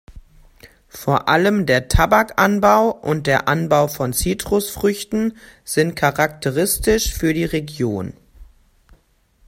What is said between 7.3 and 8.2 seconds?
die Region.